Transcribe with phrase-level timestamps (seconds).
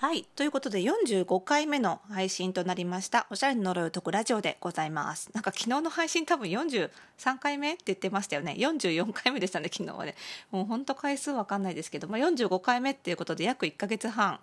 [0.00, 0.24] はい。
[0.34, 5.28] ということで、45回目の配信となりました、おしゃれの呪いを解くラジオでございます。
[5.34, 6.90] なんか昨日の配信多分43
[7.38, 8.56] 回目って言ってましたよね。
[8.58, 10.14] 44回目でしたね、昨日はね。
[10.52, 14.40] もうほんと回数わかんないですけど、まあ、45回目っていうことで約1ヶ月半。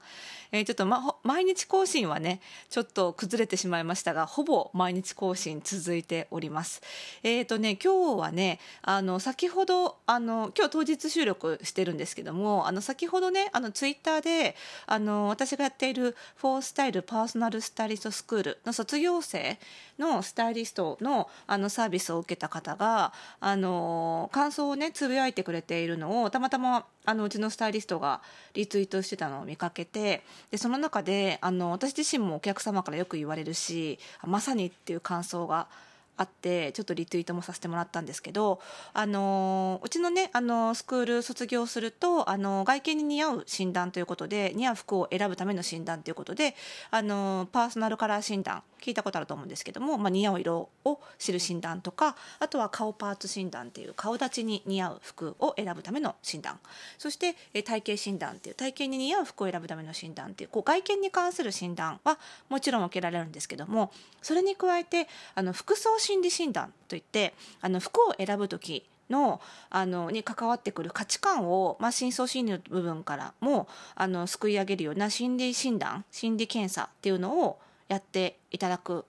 [0.52, 2.40] えーちょっと、ま、ほ毎日更新はね、
[2.70, 6.84] ちょっと崩れてしまいましたが、ほぼ毎日更新続いております。
[7.24, 14.56] えっ、とね、今日はね、あの、先ほど、あの、今日当日収録してるんですけども、あの、先ほどね、あの、ツイッターで、
[14.86, 19.58] あの、私私がやっているフォースタイルパーソナルスタイリストスクールの卒業生
[19.98, 28.22] のスタイリストのあのサービスを受けた方が、あの、感想をね、つぶやいてくれているのを、たまたま、あの、うちのスタイリストが
[28.54, 35.68] リツイートしてたのを見かけて、で、その中で、あの、私自身もお客様からよく言われるし、まさにっていう感想が、
[36.18, 38.60] あってちょっとリツイートもさせてもらったんですけど
[38.94, 46.56] あのうちのねあのスクール卒業するとあの外見に似合う診断ということで似合う服を選ぶための診断ということで
[46.92, 56.60] あのパーソナルカラー診断聞いたことあると思うんですけども、まあ、似合う色を知る診断とかあとは顔パーツ診断っていう顔立ちに似合う服を選ぶための診断。
[56.98, 62.18] そして体型診断っていう体型に似合う服を選ぶための診断っていうこう外見に関する診断は
[62.50, 79.06] もちろん受けられるんですけどもそれに加えてあの服装心理診断といってあの服を選ぶ時のあのに関わってくる価値観を、まあ、深層心理の部分からもあのすくい上げるような心理診断心理検査っていうのをやっていただく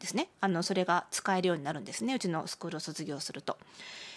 [0.00, 3.56] ですねあのそれが使えるようになるんですねうちのスクールを卒業すると。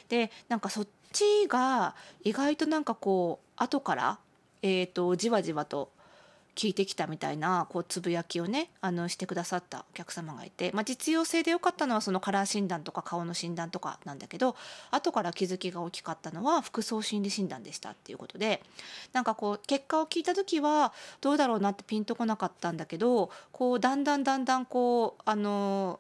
[0.10, 4.20] でなんかそっちが意外となんかこう後から、
[4.62, 5.92] えー、とじわじわと
[6.58, 14.56] 聞いてきたみたいなこうつぶやきをねあのしてくださったお客様がいて、まあ、実用性で良かったのはそのカラー診断とか顔の診断とかなんだけど
[14.90, 18.64] 後から気づきが大きかったのは服装心理診断でしたっていうことで
[19.14, 26.00] なんかこう結果を聞いた時はどうだろうなってピンとこなかったんだけどこうだんだんだんだんこうあの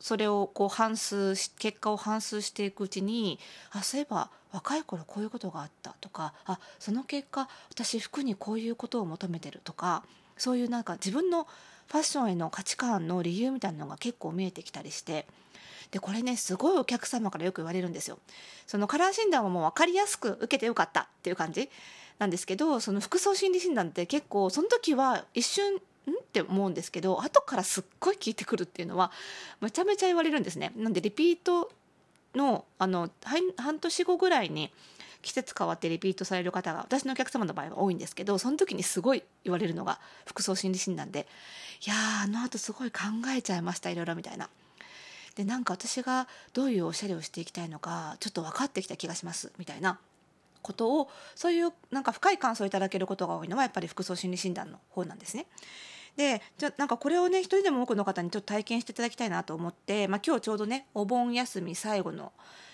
[0.00, 3.38] それをこう反数し結果を反数していくうちに
[3.72, 10.02] あそういえば若い頃こういうことがあったとかあその結果私服にこういうことを求めてるとか
[10.36, 11.46] そういうなんか自分の
[11.88, 15.26] ファッションへの価値観の理由みたいなのが結構見えてきたりして
[15.90, 18.18] でこれねすごいお客様からよく言われるんですよ。
[18.66, 21.70] そのカラー診断はもう分かりやすく受けてよかったっていう感じ
[22.18, 25.78] なんですけどその服装心理診断って結構その時は一瞬ん？
[25.78, 25.80] っ
[26.32, 29.10] て思うんですけど後からすっごい聞いてくるっていうのは
[29.60, 30.72] めちゃめちゃ言われるんですね。
[30.76, 31.70] なんでリピート
[32.38, 33.10] のあの
[33.56, 34.72] 半年後ぐらいに
[35.20, 41.26] 季節変わってリピートされる方が私のお客様の場合は多いんですけどその時にすごい言われるのが服装心理診断で
[41.84, 43.00] 「いやーあのあとすごい考
[43.36, 44.48] えちゃいましたいろいろ」みたいな。
[45.34, 50.00] でなんか私がどういうおしゃれをしていきたいのかちょっと分かってきた気がしますみたいな
[50.62, 55.46] ことをそういうなんか深い感想をいただけることが多いのはやっぱり服装心理診断の方なんですね。
[56.18, 62.32] でじゃなんかこれをね一人でも多くの方にちょっと体験していただきたいなと思って、まあ、今日ちょうどねお盆休み最後の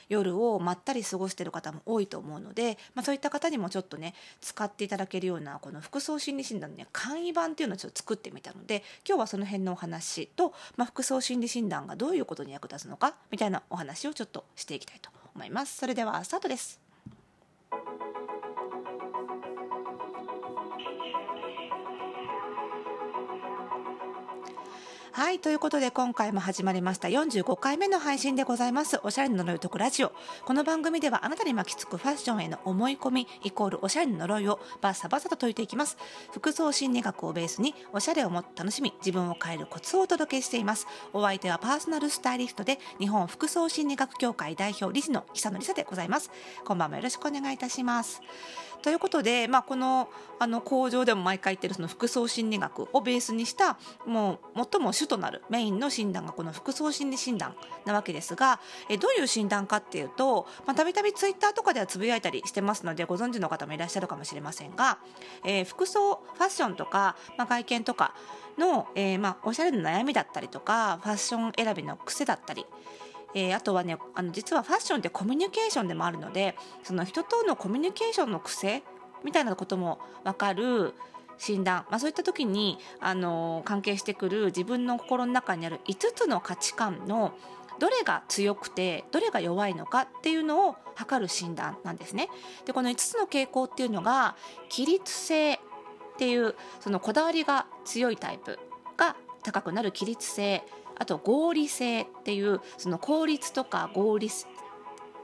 [0.08, 15.76] 夜をまったり過ごしている方も多いと思うので、まあ、そういった方にもちょっとね使っていただけるようなこの服装心理診断のね簡易版っていうのをちょっと作ってみたので今日はその辺のお話と、まあ、服装心理診断がどういうことに役立つのかみたいなお話をちょっとしていきたいと思います。
[15.76, 16.83] それではスタートです。
[25.16, 25.38] はい。
[25.38, 28.98] ということで、今回も始まりました45回目の配信でございます。
[29.04, 30.10] おしゃれの呪いを解くラジオ。
[30.44, 35.98] この番組では、あなたに巻きつくファッションへの思い込み、イコールおしゃれの呪いをバッサバサと解いていきます。
[36.32, 40.88] 服装心理学をベースに、おしゃれをもっと楽しみ、自分を変えるコツをお届けしています。
[41.12, 46.32] お相手はパーソナルスタイリストで、日本服装心理学協会代表理事の久野理沙でございます。
[46.64, 48.20] こんばんもよろしくお願いいたします。
[48.84, 57.54] ということで、まあ、このあの工場でも毎回言ってるその服装心理学をベースにしたもう最も主となるメインの診断がこの服装心理診断
[57.84, 64.98] なわけですがえどういう診断かっていうとたびたびツイッターとかではつぶやいたりしてますのでご存知の方もいらっしゃるかもしれませんが、
[65.44, 68.14] えー服装ファッションとか、まあ、外見とか
[68.58, 72.66] の、えーまあ、おしゃれの悩みだったりとかファッション選びの癖だったり
[73.34, 78.82] えーあとはねあの実はファッションってコミュニケーションでもあるのでその人とのコミュニケーションの癖
[79.24, 80.94] みたいなことも分かる
[81.38, 87.32] 診断、まあ、そういった時に、あの関係してくる自分の心の中にある5つの価値観の
[87.78, 92.28] どれが強くてどれが弱いのかっていうのを測る診断なんですね。
[92.66, 94.36] でこの5つの傾向っていうのが
[94.68, 95.58] 起立性っ
[96.18, 98.58] ていうそのこだわりが強いタイプ
[98.96, 100.62] が高くなる起立性
[100.96, 104.30] あと合理性っていうその効率とか合理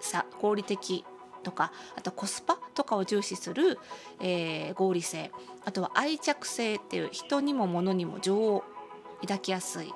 [0.01, 1.05] さ合理的
[1.43, 3.79] とかあとコスパとかを重視する、
[4.21, 5.31] えー、合理性
[5.65, 8.65] あとは愛着性っていう人にも物にも情を
[9.23, 9.93] 抱きやすい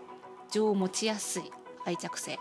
[0.50, 1.50] 情を持ちやすい
[1.86, 2.38] 愛着性。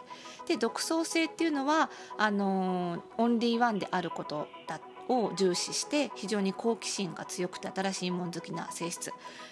[0.48, 4.80] で独創性っていうのはあのー、オンリーワンであることだ
[5.10, 9.12] を重視して非常に好奇心が強くて新しいもん好きな性質。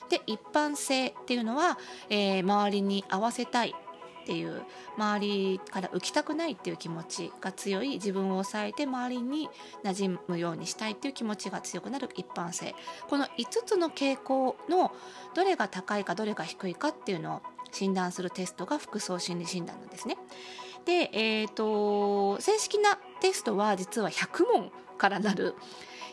[0.09, 1.77] で一般性っていうのは、
[2.09, 3.75] えー、周りに合わせたい
[4.21, 4.61] っていう
[4.97, 9.49] 周りから浮きたくないっていう気持ちが強い自分を抑えて周りに
[9.83, 12.75] 馴染むようにしたいっていう気持ちが強くなる一般性
[13.09, 13.29] この5
[13.65, 14.91] つの傾向の
[15.33, 17.41] どれが高いかどれが低いかっていうのを
[17.71, 20.17] 診断するテストが服装心理診断なんですね。
[20.85, 25.55] で、えーと、正式なテストは実は100問からなる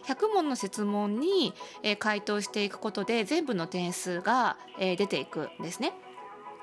[0.06, 1.52] 100問の設問に、
[1.82, 5.92] えー、回答していくことで全部の点数が、えー、出ていくんですね。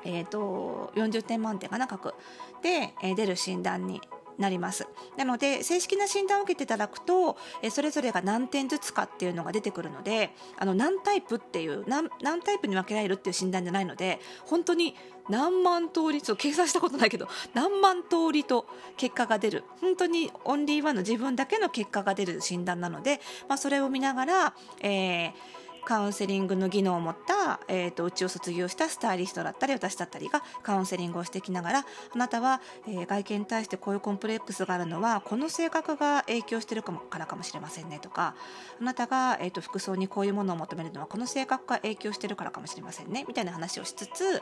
[0.06, 2.14] えーと、40点満点かな書く。
[2.62, 4.02] で、えー、出る診断に
[4.38, 4.88] なります。
[5.18, 14.96] なので正式な診断を受けていただくとえそれぞれが何点ずつかっていうのが出てくるのであの何タイプっていう何何タイプに分けられるっていう診断じゃないので本当に
[15.30, 18.68] 何万通りと計算したことないけど何万通りと
[18.98, 19.64] 結果が出る。
[19.82, 38.36] 本当にオンリーワンの自分だけの結果が出る診断なので、まあ、それを見ながら、えーカウンセリングの技能を持った、えーと、うちを卒業したスタイリストだったり私だったりがカウンセリングをしてきながらあなたは、えー、外見に対してこういうコンプレックスがあるのはこの性格が影響してるかもからかもしれませんねとか
[38.82, 44.42] あなたが、えーと、服装にこういうものを求めるのはこの性格が影響してるからかもしれませんねみたいな話をしつつ、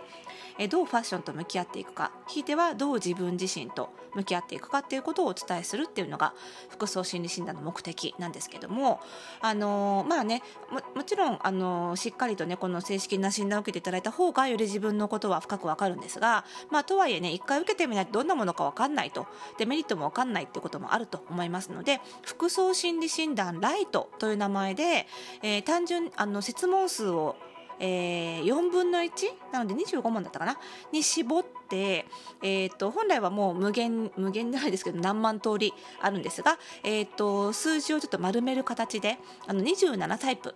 [0.58, 6.34] えー、どうファッションと向き合っていくかひいてはどう自分自身と向き合っていくかっていうことをお伝えするっていうのが
[6.70, 9.02] 服装心理診断の目的なんですけども
[9.42, 10.42] あのー、まあね
[10.72, 19.28] ももちろんあのしっかりとねこの正式な診断を受けていただいた方がより自分のことは深くわかるんですが、まあ、とはいえね一回受けてみないとどんなものかわかんないと。
[19.58, 25.08] でメリットもわかんないっていうこともあると思いますので服装心理診断ライトという名前で、
[25.42, 27.36] えー、単純あの設問数を
[27.80, 29.12] えー、4分の1
[29.52, 30.58] なので25問だったかな？
[30.92, 32.06] に絞って、
[32.42, 40.56] えーと、本来はもう無限無限じゃないですけど何万通りあるんですが、えーと数字をちょっと丸める形であの27タイプ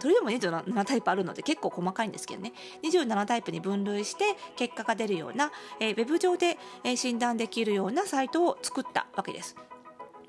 [0.00, 2.52] それでも27タイプあるので結構細かいんですけどね
[2.82, 9.56] 27タイプに分類して結果が出るような、えー、ウェブ上で、え、診断できるようなサイトを作ったわけです。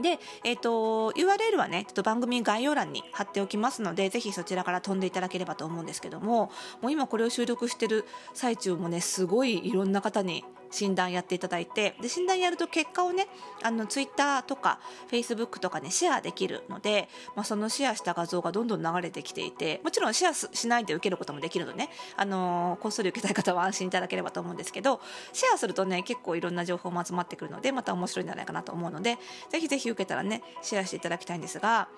[0.01, 6.51] で、えーと、URL はねちょっと番組概要欄に貼っておきますのでぜひそちらから飛んでいただければと思うんですけども
[6.81, 13.27] もう今これを収録してる最中もねすごいいろんな方に診断やっていただいてで診断やると結果をね
[13.61, 14.79] あのツイッターとか
[15.09, 25.01] フェイスブックとかねシェアできるので、まあ、そのシェアした画像がどんどん流れてきていてもちろんシェアしないで受けることもできるのでね、あの、こっそり受けたい方は安心いただければと思うんですけど
[25.33, 29.17] シェアするとね結構いろんな情報も集まってくるのでまた面白いんじゃないかなと思うので
[29.49, 31.89] ぜひぜひ受けたらねシェアしていただきたいんですが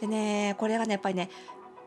[0.00, 1.30] でねこれがねやっぱりね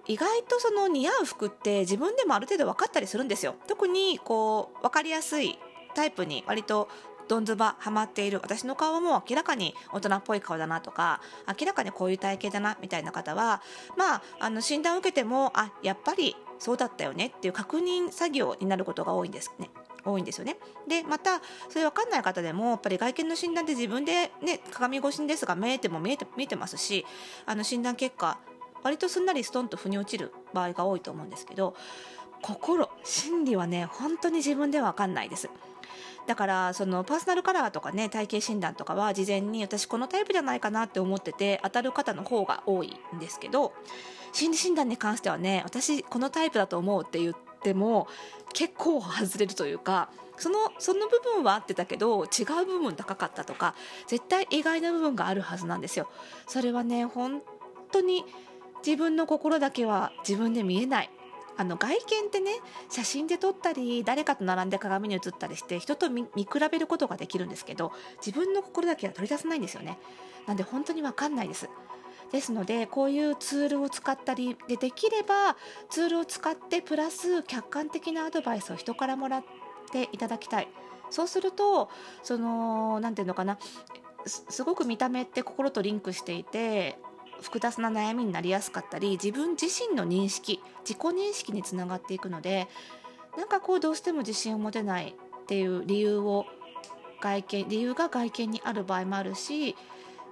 [0.05, 3.55] 意外とその似合う服って自分でもある程度分かったりするんですよ。
[3.67, 5.57] 特にこう分かりやすい
[5.93, 6.89] タイプに割と
[7.27, 8.39] どんずばハマっている。
[8.41, 11.21] 私の顔も明らかに大人っぽい顔だなとか
[11.59, 13.61] 明らかにこういう体型だなみたいな方は
[13.97, 19.69] まああの診断を受けてもあやっぱりそうだったよねっていう確認作業になることが多いんですね。
[20.05, 20.57] 多いんですよね。
[20.87, 27.05] でまたそれ分かんない方でもやっぱり外見の診断で自分で、ね、鏡越しですが見えても見えて見えてますし
[27.45, 28.37] あの診断結果
[28.83, 31.73] 割とすんなりストンと腑に落ちる場合が多いと思うんですけど
[32.41, 35.49] 心心理はね本当に自分では分かんないです。
[36.25, 43.73] だからそのパーソナルカラーとかね体型診断とかは事前に私このタイプじゃないかなって思ってて当たる方の方が多いんですけど
[44.31, 48.07] 心理診断に関してはね私このタイプだと思うって言っても
[48.53, 53.75] 結構外れるというかそのその部分は合ってたけど違う部分高かったとか
[54.07, 56.09] 絶対意外な部分があるはずなんですよ。
[56.47, 57.41] それはね本
[57.91, 58.25] 当に
[58.85, 61.09] 自分の心だけは自分で見えない
[61.57, 62.51] あの外見ってね
[62.89, 67.91] 写真で撮ったり誰かと並んで鏡に映ったりして人と見比べることができるんですけど
[68.25, 69.99] 自分の心だけは取り出せないんですよね。
[70.47, 71.69] なんで本当に分かんないです。
[72.31, 75.55] ですのでこういうツールを使ったりでできれば
[75.89, 79.43] ツールを使ってプラス客観的なアドバイスを人からもらっ
[79.91, 80.67] ていただきたい。
[81.11, 81.89] そうすると
[82.23, 83.59] その何て言うのかな
[84.25, 86.97] すごく見た目って心とリンクしていて
[87.43, 92.67] 複雑な悩みになりやすかったり自分自身の認識自己認識につながっていくので
[93.37, 96.45] なんかこうどうしても自信を持てないっていう理由を
[97.21, 99.75] 外見理由が外見にある場合もあるし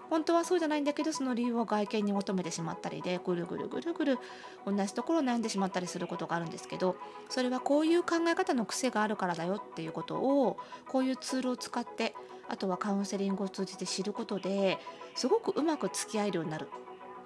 [0.09, 4.19] 本当はそうじゃないんだけどその理由を外見に求めてしまったりでぐるぐるぐるぐる
[4.65, 6.97] 同じところを悩んでしまったりすることがあるんですけど
[7.29, 10.57] それはこういう考え方の癖があるからだよっていうことを
[10.89, 12.13] こういうツールを使って
[12.49, 14.77] あとはカウンセリングを通じて知ることで
[15.15, 16.67] すごくうまく付き合えるようになる。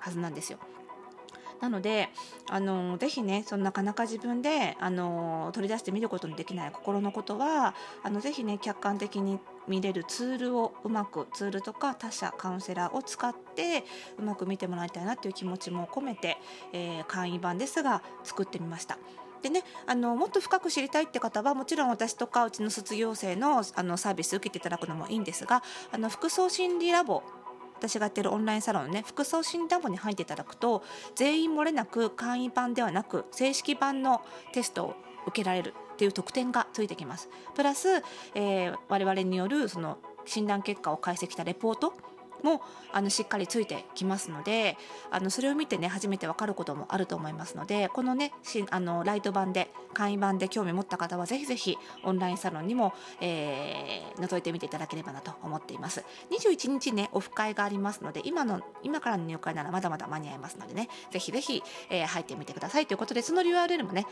[0.05, 0.59] はずなんですよ。
[1.61, 2.09] なので
[2.49, 13.83] あのぜひねそのなかなか自分であの取り出して見ることのできない心のことはあのぜひね客観的に見れるツールをうまくツールとか他社カウンセラーを使って
[14.19, 16.37] うまく見てもらいたいなという気持ちも込めて、
[16.71, 18.99] えー、簡易版ですが作ってみました。
[19.41, 27.21] でね、あのもっと深く知りたいって方はもちろん私とかうちの卒業生のあのサービス受けていただくのもいいんですがあの服装心理ラボ
[27.77, 30.83] 私がやってるオンラインサロンね服装診断簿に入っていただくと
[31.15, 34.21] 全員漏れなく簡易版ではなく正式版の
[34.53, 34.95] テストを
[35.27, 37.29] 受けられるっていう特典がついてきます。
[37.55, 38.01] プラス、
[38.35, 41.93] えー、我々によるその診断結果を解析したレポート
[42.45, 42.61] も
[42.93, 44.77] あのしっかりついてきますので
[45.11, 56.03] あのそれを見てね初めて分かることもあると思いますのでこのねしあのライト版で簡易版で興味持った方はぜひぜひオンラインサロンにも、えー、覗いてみていただければなと思っています。
[56.31, 64.05] 21日ねオフ会がありますので今の今からの入会ならまだまだ間に合いますのでねぜひぜひ、えー、入ってみてくださいということでその URL もね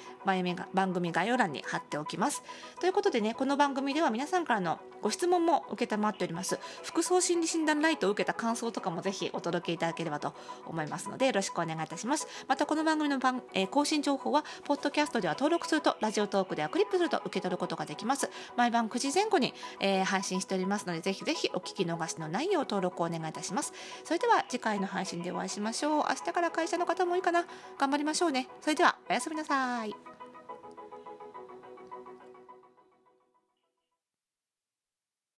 [0.73, 2.43] 番組概要欄に貼っておきます。
[2.79, 6.59] ということでねこの番組では皆さんからのご質問も承っております。
[6.83, 10.33] 服装心理診断ライトを受けた感想とかもぜひお届けいただければと
[10.65, 12.27] 思いますのでよろしくお願いいたします。
[12.47, 18.29] またこの番組の番、えー、更新情報はポッドキャストでは登録するとラジオトークではクリップすると受け取ることができます。
[18.55, 23.73] 毎晩9時前後に、えー、配信しておりますのでぜひぜひお聞き逃しのないよう登録をお願いいたします。
[24.03, 26.03] それでは次回の配信でお会いしましょう。
[26.09, 27.45] 明日から会社の方もいいかな。
[27.77, 28.47] 頑張りましょうね。
[28.61, 30.12] それではおやすみなさい。